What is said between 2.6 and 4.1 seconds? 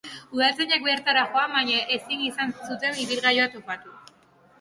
zuten ibilgailua topatu.